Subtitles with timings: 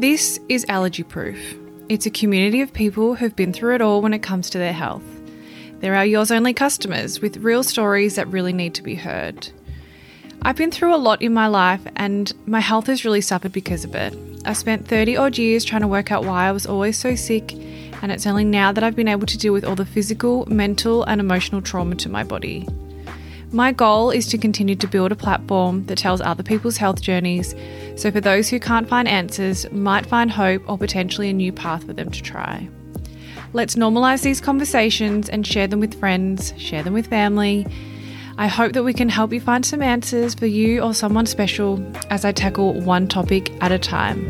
[0.00, 1.58] This is Allergy Proof.
[1.90, 4.72] It's a community of people who've been through it all when it comes to their
[4.72, 5.04] health.
[5.80, 9.50] They're our yours only customers with real stories that really need to be heard.
[10.40, 13.84] I've been through a lot in my life and my health has really suffered because
[13.84, 14.16] of it.
[14.46, 17.52] I spent 30 odd years trying to work out why I was always so sick,
[17.52, 21.04] and it's only now that I've been able to deal with all the physical, mental,
[21.04, 22.66] and emotional trauma to my body.
[23.52, 27.52] My goal is to continue to build a platform that tells other people's health journeys,
[27.96, 31.84] so for those who can't find answers, might find hope or potentially a new path
[31.84, 32.68] for them to try.
[33.52, 37.66] Let's normalise these conversations and share them with friends, share them with family.
[38.38, 41.84] I hope that we can help you find some answers for you or someone special
[42.08, 44.24] as I tackle one topic at a time.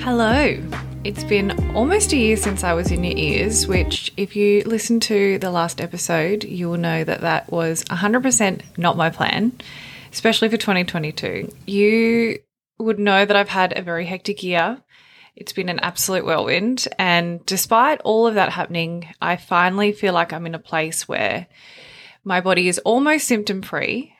[0.00, 0.60] Hello.
[1.04, 5.00] It's been almost a year since I was in your ears, which, if you listen
[5.00, 9.52] to the last episode, you will know that that was 100% not my plan,
[10.10, 11.54] especially for 2022.
[11.66, 12.38] You
[12.78, 14.78] would know that I've had a very hectic year.
[15.36, 16.88] It's been an absolute whirlwind.
[16.98, 21.48] And despite all of that happening, I finally feel like I'm in a place where
[22.24, 24.14] my body is almost symptom free.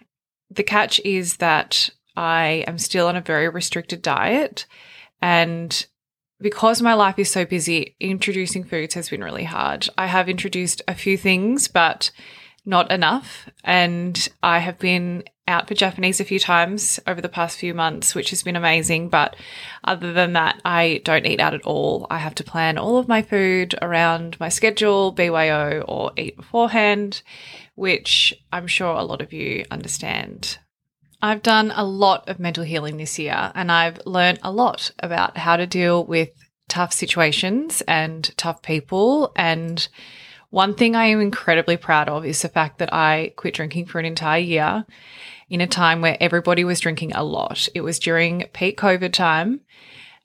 [0.50, 4.66] The catch is that I am still on a very restricted diet.
[5.22, 5.86] And
[6.44, 9.88] because my life is so busy, introducing foods has been really hard.
[9.96, 12.10] I have introduced a few things, but
[12.66, 13.48] not enough.
[13.64, 18.14] And I have been out for Japanese a few times over the past few months,
[18.14, 19.08] which has been amazing.
[19.08, 19.36] But
[19.84, 22.06] other than that, I don't eat out at all.
[22.10, 27.22] I have to plan all of my food around my schedule, BYO, or eat beforehand,
[27.74, 30.58] which I'm sure a lot of you understand.
[31.24, 35.38] I've done a lot of mental healing this year and I've learned a lot about
[35.38, 36.28] how to deal with
[36.68, 39.32] tough situations and tough people.
[39.34, 39.88] And
[40.50, 43.98] one thing I am incredibly proud of is the fact that I quit drinking for
[43.98, 44.84] an entire year
[45.48, 47.70] in a time where everybody was drinking a lot.
[47.74, 49.62] It was during peak COVID time.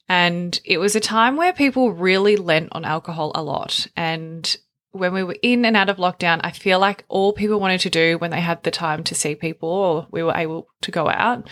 [0.09, 3.87] And it was a time where people really lent on alcohol a lot.
[3.95, 4.53] And
[4.91, 7.89] when we were in and out of lockdown, I feel like all people wanted to
[7.89, 11.07] do when they had the time to see people or we were able to go
[11.07, 11.47] out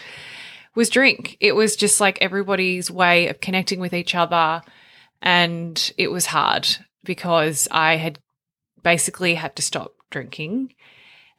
[0.75, 1.37] was drink.
[1.39, 4.61] It was just like everybody's way of connecting with each other.
[5.21, 6.67] And it was hard
[7.03, 8.19] because I had
[8.83, 10.73] basically had to stop drinking.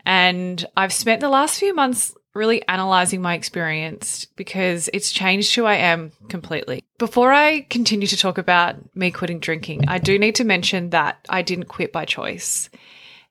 [0.04, 5.64] And I've spent the last few months really analyzing my experience because it's changed who
[5.64, 6.84] I am completely.
[6.98, 11.18] Before I continue to talk about me quitting drinking, I do need to mention that
[11.28, 12.70] I didn't quit by choice.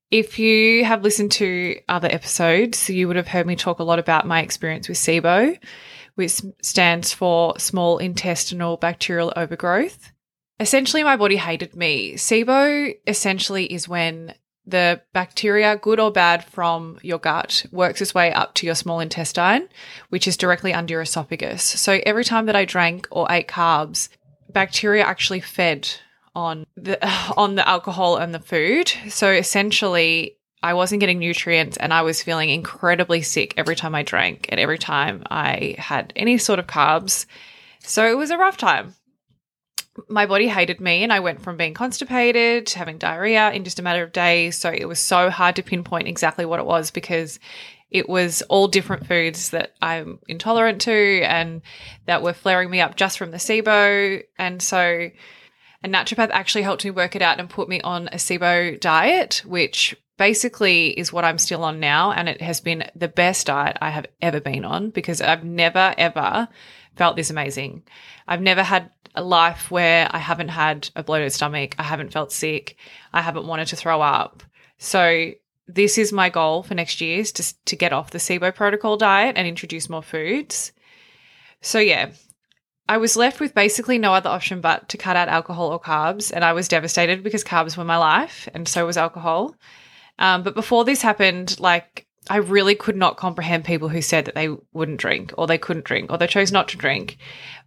[0.09, 3.99] If you have listened to other episodes, you would have heard me talk a lot
[3.99, 5.57] about my experience with SIBO,
[6.15, 10.11] which stands for small intestinal bacterial overgrowth.
[10.59, 12.13] Essentially, my body hated me.
[12.13, 14.33] SIBO essentially is when
[14.67, 18.99] the bacteria, good or bad, from your gut works its way up to your small
[18.99, 19.69] intestine,
[20.09, 21.63] which is directly under your esophagus.
[21.63, 24.09] So every time that I drank or ate carbs,
[24.51, 25.89] bacteria actually fed
[26.35, 26.99] on the
[27.37, 28.91] on the alcohol and the food.
[29.09, 34.03] So essentially, I wasn't getting nutrients and I was feeling incredibly sick every time I
[34.03, 37.25] drank and every time I had any sort of carbs.
[37.79, 38.95] So it was a rough time
[40.09, 43.79] my body hated me and I went from being constipated to having diarrhea in just
[43.79, 44.57] a matter of days.
[44.57, 47.39] So it was so hard to pinpoint exactly what it was because
[47.89, 51.61] it was all different foods that I'm intolerant to and
[52.05, 54.23] that were flaring me up just from the SIBO.
[54.37, 55.09] And so
[55.83, 59.41] a naturopath actually helped me work it out and put me on a SIBO diet,
[59.45, 62.11] which basically is what I'm still on now.
[62.11, 65.93] And it has been the best diet I have ever been on because I've never,
[65.97, 66.49] ever
[66.97, 67.83] felt this amazing.
[68.27, 72.31] I've never had a life where I haven't had a bloated stomach, I haven't felt
[72.31, 72.77] sick,
[73.11, 74.43] I haven't wanted to throw up.
[74.77, 75.31] So
[75.67, 78.95] this is my goal for next year is to, to get off the SIBO protocol
[78.95, 80.71] diet and introduce more foods.
[81.61, 82.11] So yeah,
[82.87, 86.31] I was left with basically no other option but to cut out alcohol or carbs.
[86.33, 89.55] And I was devastated because carbs were my life and so was alcohol.
[90.19, 94.35] Um, but before this happened, like I really could not comprehend people who said that
[94.35, 97.17] they wouldn't drink or they couldn't drink or they chose not to drink.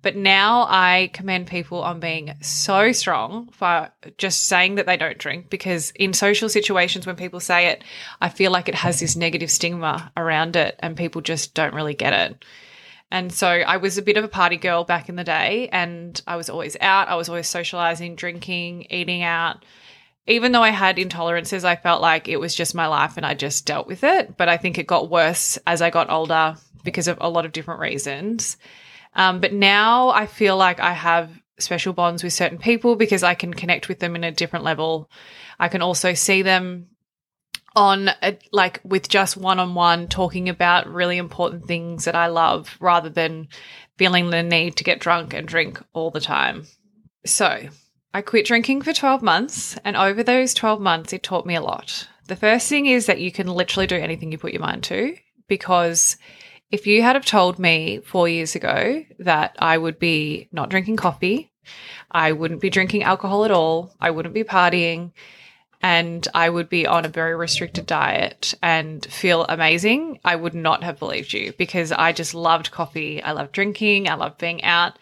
[0.03, 5.19] But now I commend people on being so strong for just saying that they don't
[5.19, 7.85] drink because in social situations when people say it,
[8.21, 11.95] I feel like it has this negative stigma around it and people just don't really
[11.95, 12.45] get it.
[13.11, 16.21] And so I was a bit of a party girl back in the day and
[16.27, 19.65] I was always out, I was always socializing, drinking, eating out
[20.27, 23.35] even though I had intolerances, I felt like it was just my life and I
[23.35, 24.37] just dealt with it.
[24.37, 27.53] But I think it got worse as I got older because of a lot of
[27.53, 28.57] different reasons.
[29.15, 33.35] Um, but now I feel like I have special bonds with certain people because I
[33.35, 35.11] can connect with them in a different level.
[35.59, 36.87] I can also see them
[37.77, 42.27] on a, like with just one on one talking about really important things that I
[42.27, 43.49] love rather than
[43.97, 46.67] feeling the need to get drunk and drink all the time.
[47.25, 47.69] So
[48.13, 51.61] I quit drinking for 12 months, and over those 12 months, it taught me a
[51.61, 52.09] lot.
[52.27, 55.17] The first thing is that you can literally do anything you put your mind to
[55.47, 56.17] because
[56.71, 60.97] if you had have told me four years ago that I would be not drinking
[60.97, 61.51] coffee,
[62.11, 65.13] I wouldn't be drinking alcohol at all, I wouldn't be partying,
[65.83, 70.83] and I would be on a very restricted diet and feel amazing, I would not
[70.83, 73.23] have believed you because I just loved coffee.
[73.23, 74.99] I loved drinking, I loved being out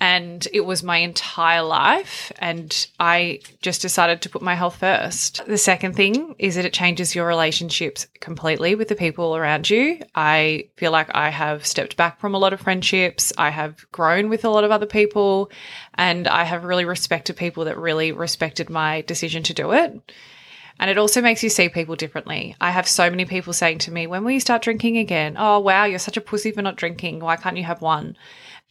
[0.00, 5.44] and it was my entire life and i just decided to put my health first.
[5.46, 10.00] The second thing is that it changes your relationships completely with the people around you.
[10.14, 13.32] I feel like i have stepped back from a lot of friendships.
[13.38, 15.50] I have grown with a lot of other people
[15.94, 20.12] and i have really respected people that really respected my decision to do it
[20.78, 22.56] and it also makes you see people differently.
[22.60, 25.36] I have so many people saying to me, When will you start drinking again?
[25.38, 27.20] Oh, wow, you're such a pussy for not drinking.
[27.20, 28.16] Why can't you have one?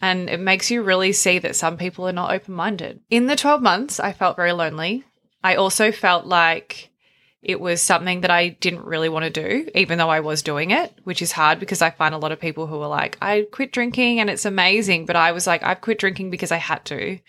[0.02, 3.00] And it makes you really see that some people are not open minded.
[3.10, 5.06] In the 12 months, I felt very lonely.
[5.44, 6.90] I also felt like
[7.42, 10.72] it was something that I didn't really want to do, even though I was doing
[10.72, 13.46] it, which is hard because I find a lot of people who are like, I
[13.52, 15.06] quit drinking and it's amazing.
[15.06, 17.20] But I was like, I've quit drinking because I had to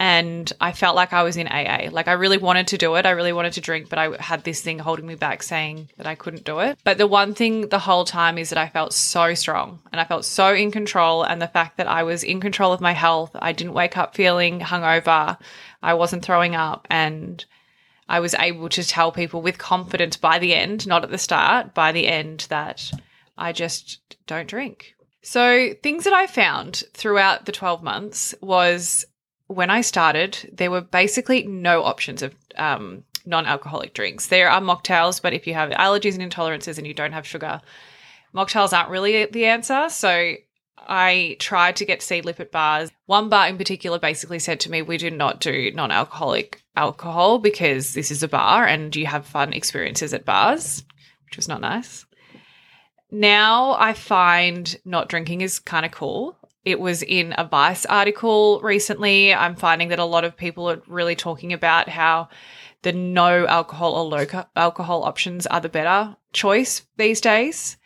[0.00, 1.88] and I felt like I was in AA.
[1.90, 3.04] Like I really wanted to do it.
[3.04, 6.06] I really wanted to drink, but I had this thing holding me back saying that
[6.06, 6.78] I couldn't do it.
[6.84, 10.04] But the one thing the whole time is that I felt so strong and I
[10.04, 11.24] felt so in control.
[11.24, 14.14] And the fact that I was in control of my health, I didn't wake up
[14.14, 15.36] feeling hungover,
[15.82, 17.44] I wasn't throwing up, and
[18.08, 21.74] I was able to tell people with confidence by the end, not at the start,
[21.74, 22.90] by the end, that
[23.36, 24.94] I just don't drink.
[25.22, 29.04] So, things that I found throughout the 12 months was
[29.48, 34.26] when I started, there were basically no options of um, non alcoholic drinks.
[34.28, 37.60] There are mocktails, but if you have allergies and intolerances and you don't have sugar,
[38.34, 39.88] mocktails aren't really the answer.
[39.88, 40.34] So
[40.86, 42.90] I tried to get Seedlip at bars.
[43.06, 47.38] One bar in particular basically said to me, We do not do non alcoholic alcohol
[47.38, 50.84] because this is a bar and you have fun experiences at bars,
[51.26, 52.04] which was not nice.
[53.10, 56.37] Now I find not drinking is kind of cool.
[56.68, 59.32] It was in a Vice article recently.
[59.32, 62.28] I'm finding that a lot of people are really talking about how
[62.82, 67.78] the no alcohol or low alcohol options are the better choice these days.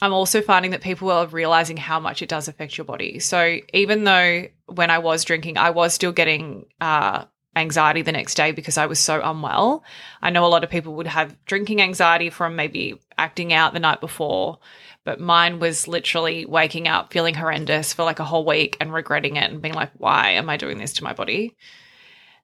[0.00, 3.18] I'm also finding that people are realizing how much it does affect your body.
[3.18, 7.24] So even though when I was drinking, I was still getting uh,
[7.56, 9.82] anxiety the next day because I was so unwell.
[10.22, 13.80] I know a lot of people would have drinking anxiety from maybe acting out the
[13.80, 14.60] night before
[15.08, 19.36] but mine was literally waking up feeling horrendous for like a whole week and regretting
[19.36, 21.56] it and being like, why am I doing this to my body?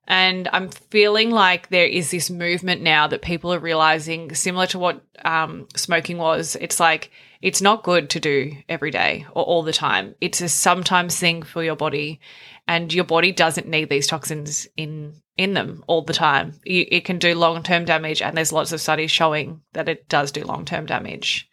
[0.09, 4.79] And I'm feeling like there is this movement now that people are realizing, similar to
[4.79, 6.57] what um, smoking was.
[6.59, 7.11] It's like
[7.43, 10.15] it's not good to do every day or all the time.
[10.23, 12.19] It's a sometimes thing for your body,
[12.67, 16.55] and your body doesn't need these toxins in in them all the time.
[16.65, 20.33] It can do long term damage, and there's lots of studies showing that it does
[20.33, 21.51] do long term damage.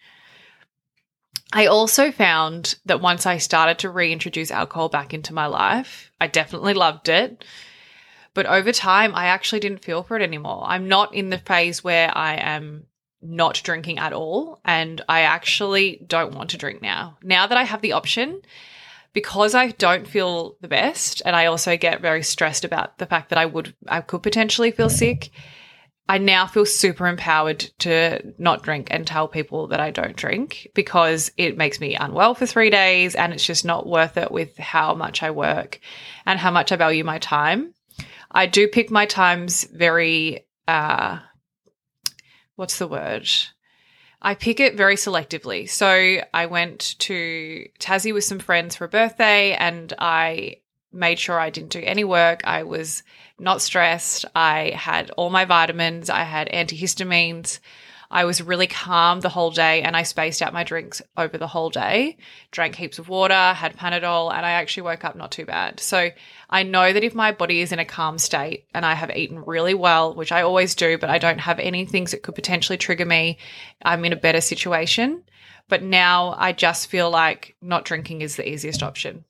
[1.53, 6.27] I also found that once I started to reintroduce alcohol back into my life, I
[6.27, 7.44] definitely loved it.
[8.33, 10.63] But over time, I actually didn't feel for it anymore.
[10.65, 12.86] I'm not in the phase where I am
[13.21, 14.62] not drinking at all.
[14.63, 17.18] And I actually don't want to drink now.
[17.21, 18.42] Now that I have the option,
[19.13, 23.29] because I don't feel the best, and I also get very stressed about the fact
[23.29, 25.31] that I would, I could potentially feel sick
[26.10, 30.67] I now feel super empowered to not drink and tell people that I don't drink
[30.74, 34.58] because it makes me unwell for three days and it's just not worth it with
[34.58, 35.79] how much I work
[36.25, 37.74] and how much I value my time.
[38.29, 41.20] I do pick my times very, uh,
[42.55, 43.29] what's the word?
[44.22, 45.70] I pick it very selectively.
[45.70, 50.58] So I went to Tassie with some friends for a birthday and I
[50.91, 52.41] made sure I didn't do any work.
[52.43, 53.03] I was
[53.39, 54.25] not stressed.
[54.36, 57.60] I had all my vitamins, I had antihistamines.
[58.13, 61.48] I was really calm the whole day and I spaced out my drinks over the
[61.48, 62.17] whole day.
[62.51, 65.79] Drank heaps of water, had Panadol, and I actually woke up not too bad.
[65.79, 66.10] So
[66.50, 69.45] I know that if my body is in a calm state and I have eaten
[69.45, 72.77] really well, which I always do, but I don't have any things that could potentially
[72.77, 73.38] trigger me,
[73.81, 75.24] I'm in a better situation.
[75.69, 79.24] But now I just feel like not drinking is the easiest option.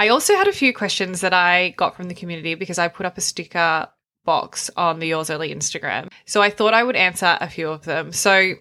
[0.00, 3.04] I also had a few questions that I got from the community because I put
[3.04, 3.86] up a sticker
[4.24, 6.08] box on the Yours Only Instagram.
[6.24, 8.10] So I thought I would answer a few of them.
[8.10, 8.54] So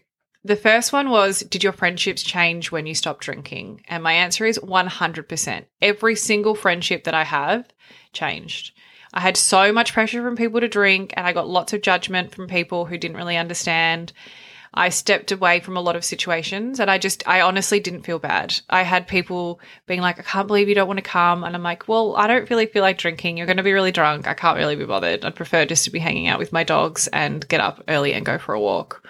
[0.43, 3.85] the first one was Did your friendships change when you stopped drinking?
[3.87, 5.65] And my answer is 100%.
[5.81, 7.69] Every single friendship that I have
[8.11, 8.73] changed.
[9.13, 12.35] I had so much pressure from people to drink, and I got lots of judgment
[12.35, 14.11] from people who didn't really understand.
[14.73, 18.19] I stepped away from a lot of situations and I just, I honestly didn't feel
[18.19, 18.59] bad.
[18.69, 21.43] I had people being like, I can't believe you don't want to come.
[21.43, 23.37] And I'm like, well, I don't really feel like drinking.
[23.37, 24.27] You're going to be really drunk.
[24.27, 25.25] I can't really be bothered.
[25.25, 28.25] I'd prefer just to be hanging out with my dogs and get up early and
[28.25, 29.07] go for a walk.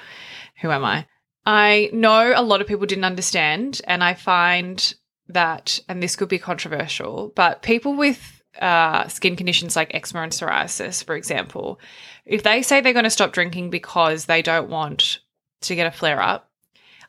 [0.62, 1.06] Who am I?
[1.46, 3.82] I know a lot of people didn't understand.
[3.86, 4.94] And I find
[5.28, 10.32] that, and this could be controversial, but people with uh, skin conditions like eczema and
[10.32, 11.80] psoriasis, for example,
[12.26, 15.20] if they say they're going to stop drinking because they don't want
[15.62, 16.50] to get a flare up,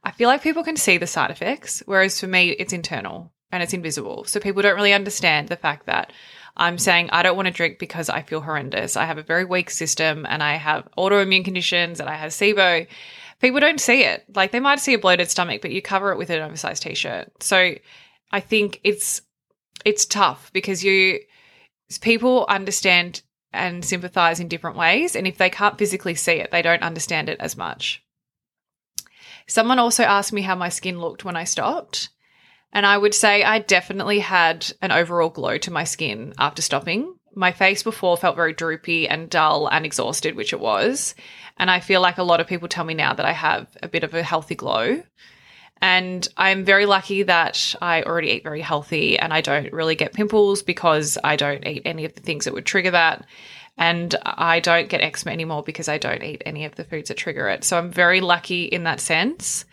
[0.02, 1.82] I feel like people can see the side effects.
[1.86, 4.24] Whereas for me, it's internal and it's invisible.
[4.24, 6.12] So people don't really understand the fact that
[6.56, 8.96] I'm saying I don't want to drink because I feel horrendous.
[8.96, 12.86] I have a very weak system and I have autoimmune conditions and I have SIBO.
[13.40, 14.24] People don't see it.
[14.34, 17.42] Like they might see a bloated stomach, but you cover it with an oversized t-shirt.
[17.42, 17.74] So
[18.32, 19.22] I think it's
[19.84, 21.20] it's tough because you
[22.00, 26.62] people understand and sympathize in different ways and if they can't physically see it, they
[26.62, 28.02] don't understand it as much.
[29.50, 32.10] Someone also asked me how my skin looked when I stopped.
[32.72, 37.16] And I would say I definitely had an overall glow to my skin after stopping.
[37.34, 41.16] My face before felt very droopy and dull and exhausted, which it was.
[41.58, 43.88] And I feel like a lot of people tell me now that I have a
[43.88, 45.02] bit of a healthy glow.
[45.82, 50.12] And I'm very lucky that I already eat very healthy and I don't really get
[50.12, 53.26] pimples because I don't eat any of the things that would trigger that.
[53.80, 57.16] And I don't get eczema anymore because I don't eat any of the foods that
[57.16, 57.64] trigger it.
[57.64, 59.64] So I'm very lucky in that sense.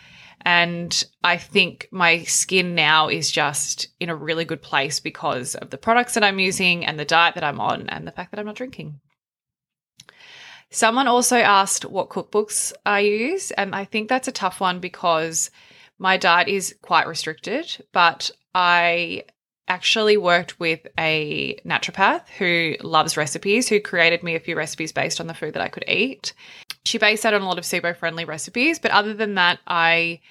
[0.41, 5.71] And I think my skin now is just in a really good place because of
[5.71, 8.39] the products that I'm using and the diet that I'm on and the fact that
[8.39, 9.01] I'm not drinking.
[10.69, 13.51] Someone also asked what cookbooks I use.
[13.51, 15.51] And I think that's a tough one because
[15.99, 19.23] my diet is quite restricted, but I
[19.67, 25.19] actually worked with a naturopath who loves recipes, who created me a few recipes based
[25.19, 26.33] on the food that I could eat.
[26.85, 30.21] She based that on a lot of SIBO friendly recipes, but other than that, I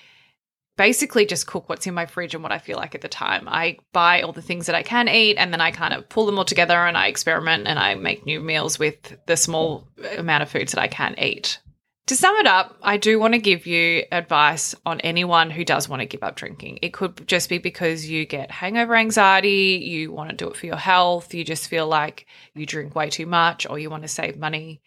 [0.76, 3.48] basically just cook what's in my fridge and what I feel like at the time.
[3.48, 6.26] I buy all the things that I can eat and then I kind of pull
[6.26, 10.42] them all together and I experiment and I make new meals with the small amount
[10.42, 11.58] of foods that I can eat.
[12.06, 15.88] To sum it up, I do want to give you advice on anyone who does
[15.88, 16.78] want to give up drinking.
[16.80, 20.66] It could just be because you get hangover anxiety, you want to do it for
[20.66, 24.08] your health, you just feel like you drink way too much, or you want to
[24.08, 24.82] save money.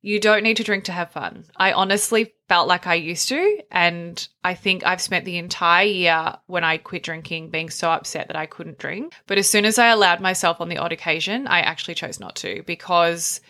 [0.00, 1.44] You don't need to drink to have fun.
[1.56, 3.58] I honestly felt like I used to.
[3.72, 8.28] And I think I've spent the entire year when I quit drinking being so upset
[8.28, 9.12] that I couldn't drink.
[9.26, 12.36] But as soon as I allowed myself on the odd occasion, I actually chose not
[12.36, 13.40] to because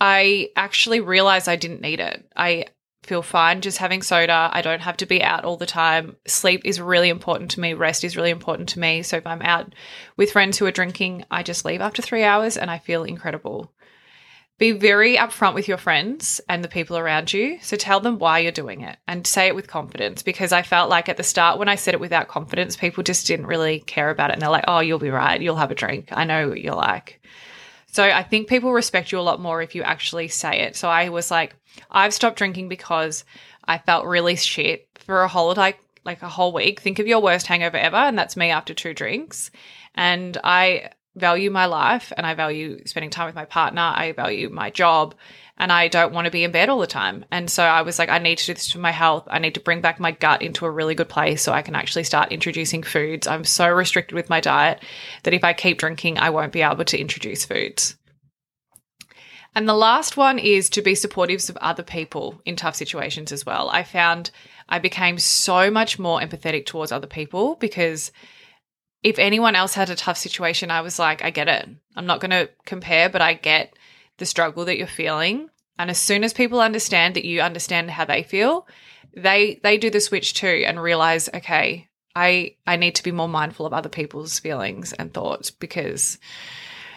[0.00, 2.24] I actually realized I didn't need it.
[2.34, 2.66] I
[3.02, 4.50] feel fine just having soda.
[4.52, 6.16] I don't have to be out all the time.
[6.26, 7.74] Sleep is really important to me.
[7.74, 9.02] Rest is really important to me.
[9.02, 9.74] So if I'm out
[10.16, 13.72] with friends who are drinking, I just leave after three hours and I feel incredible.
[14.58, 17.58] Be very upfront with your friends and the people around you.
[17.62, 20.90] So tell them why you're doing it and say it with confidence because I felt
[20.90, 24.10] like at the start when I said it without confidence, people just didn't really care
[24.10, 24.34] about it.
[24.34, 25.40] And they're like, oh, you'll be right.
[25.40, 26.10] You'll have a drink.
[26.12, 27.22] I know what you're like.
[27.92, 30.76] So I think people respect you a lot more if you actually say it.
[30.76, 31.56] So I was like,
[31.90, 33.24] I've stopped drinking because
[33.64, 36.80] I felt really shit for a whole like like a whole week.
[36.80, 39.50] Think of your worst hangover ever, and that's me after two drinks.
[39.94, 43.82] And I value my life and I value spending time with my partner.
[43.82, 45.14] I value my job
[45.60, 47.26] and I don't want to be in bed all the time.
[47.30, 49.28] And so I was like, I need to do this for my health.
[49.30, 51.74] I need to bring back my gut into a really good place so I can
[51.74, 53.26] actually start introducing foods.
[53.26, 54.82] I'm so restricted with my diet
[55.22, 57.98] that if I keep drinking, I won't be able to introduce foods.
[59.54, 63.44] And the last one is to be supportive of other people in tough situations as
[63.44, 63.68] well.
[63.68, 64.30] I found
[64.66, 68.12] I became so much more empathetic towards other people because
[69.02, 71.68] if anyone else had a tough situation, I was like, I get it.
[71.96, 73.74] I'm not going to compare, but I get
[74.20, 75.50] the struggle that you're feeling.
[75.78, 78.68] And as soon as people understand that you understand how they feel,
[79.16, 83.28] they they do the switch too and realize, okay, I I need to be more
[83.28, 86.18] mindful of other people's feelings and thoughts because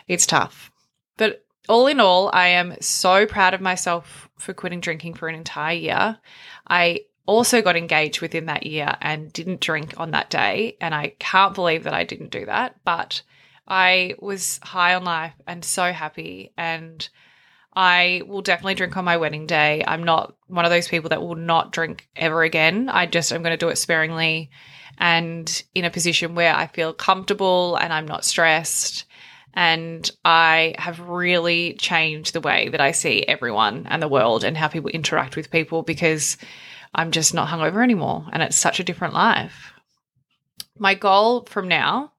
[0.08, 0.72] it's tough.
[1.18, 5.36] But all in all, I am so proud of myself for quitting drinking for an
[5.36, 6.20] entire year.
[6.68, 10.78] I also got engaged within that year and didn't drink on that day.
[10.82, 12.76] And I can't believe that I didn't do that.
[12.84, 13.22] But
[13.68, 16.52] I was high on life and so happy.
[16.58, 17.08] And
[17.76, 19.84] I will definitely drink on my wedding day.
[19.86, 22.90] I'm not one of those people that will not drink ever again.
[22.90, 24.52] I just, I'm going to do it sparingly
[25.00, 29.06] and in a position where I feel comfortable and I'm not stressed.
[29.56, 34.58] And I have really changed the way that I see everyone and the world and
[34.58, 36.38] how people interact with people because
[36.94, 38.28] I'm just not hungover anymore.
[38.32, 39.74] And it's such a different life.
[40.78, 42.13] My goal from now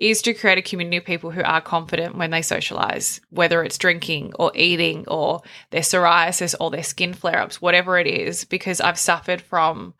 [0.00, 3.78] is to create a community of people who are confident when they socialize, whether it's
[3.78, 8.80] drinking or eating or their psoriasis or their skin flare ups, whatever it is, because
[8.80, 9.94] I've suffered from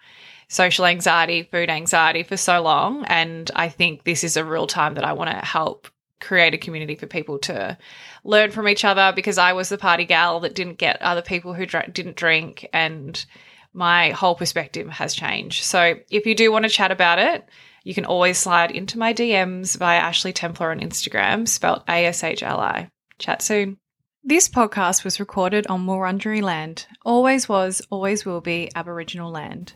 [0.49, 3.05] social anxiety, food anxiety for so long.
[3.05, 5.87] And I think this is a real time that I want to help
[6.19, 7.77] create a community for people to
[8.25, 11.55] learn from each other because I was the party gal that didn't get other people
[11.55, 13.25] who dr- didn't drink and
[13.73, 15.65] my whole perspective has changed.
[15.65, 17.49] So if you do want to chat about it,
[17.83, 22.23] you can always slide into my DMs via Ashli Templar on Instagram, spelt A S
[22.23, 22.89] H L I.
[23.19, 23.79] Chat soon.
[24.23, 29.73] This podcast was recorded on Wurundjeri land, always was, always will be Aboriginal land.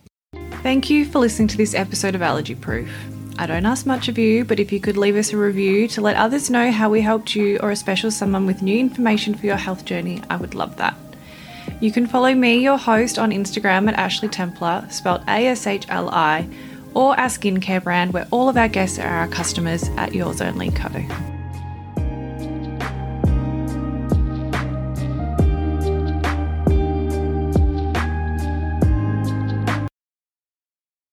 [0.62, 2.90] Thank you for listening to this episode of Allergy Proof.
[3.38, 6.00] I don't ask much of you, but if you could leave us a review to
[6.00, 9.46] let others know how we helped you or a special someone with new information for
[9.46, 10.94] your health journey, I would love that.
[11.80, 15.86] You can follow me, your host, on Instagram at Ashli Templar, spelled A S H
[15.88, 16.46] L I,
[16.94, 20.70] or our skincare brand where all of our guests are our customers at Yours Only
[20.70, 21.33] Co.